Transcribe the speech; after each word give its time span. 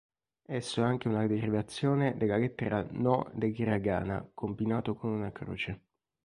Esso 0.47 0.81
è 0.81 0.83
anche 0.83 1.07
una 1.07 1.27
derivazione 1.27 2.17
della 2.17 2.37
lettera 2.37 2.83
"no" 2.93 3.29
dell'hiragana 3.35 4.27
combinato 4.33 4.95
con 4.95 5.11
una 5.11 5.31
croce. 5.31 5.81